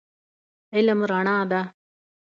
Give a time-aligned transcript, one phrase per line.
[0.77, 1.61] علم رڼا ده.